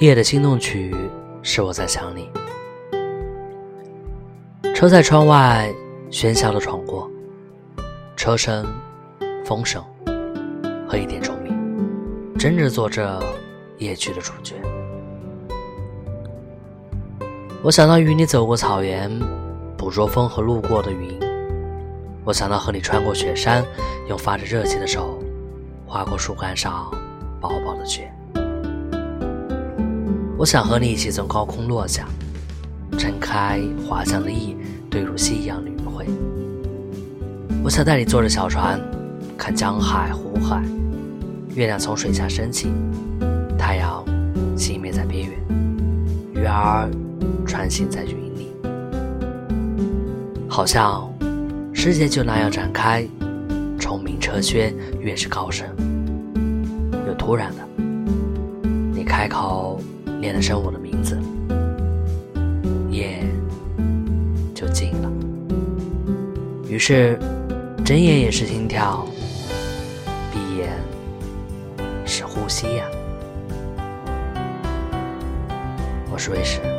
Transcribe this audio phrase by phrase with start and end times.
[0.00, 0.94] 夜的心动曲
[1.42, 2.30] 是我在想你。
[4.72, 5.74] 车在窗外
[6.08, 7.10] 喧嚣的闯过，
[8.14, 8.64] 车声、
[9.44, 9.84] 风声
[10.88, 11.52] 和一点虫鸣，
[12.38, 13.20] 真正做着
[13.78, 14.54] 夜曲的主角。
[17.60, 19.10] 我想到与你走过草原，
[19.76, 21.18] 捕捉风和路过的云；
[22.24, 23.64] 我想到和你穿过雪山，
[24.08, 25.18] 用发着热气的手
[25.84, 26.88] 划过树干上
[27.40, 28.08] 薄薄的雪。
[30.38, 32.06] 我想和你一起从高空落下，
[32.96, 34.54] 撑开滑翔的翼，
[34.88, 36.06] 坠入夕阳的余晖。
[37.64, 38.80] 我想带你坐着小船，
[39.36, 40.62] 看江海湖海，
[41.56, 42.68] 月亮从水下升起，
[43.58, 44.04] 太阳
[44.56, 45.36] 熄灭在边缘，
[46.34, 46.88] 鱼儿
[47.44, 48.52] 穿行在云里，
[50.48, 51.12] 好像
[51.72, 53.04] 世界就那样展开，
[53.76, 55.66] 虫鸣车喧，越是高声。
[57.08, 57.82] 又突然的，
[58.94, 59.80] 你开口。
[60.20, 61.16] 念了声我的名字，
[62.90, 63.20] 夜
[64.54, 65.10] 就静了。
[66.68, 67.18] 于是，
[67.84, 69.06] 睁眼也是心跳，
[70.32, 70.70] 闭眼
[72.04, 72.84] 是呼吸呀。
[76.10, 76.77] 我是卫士。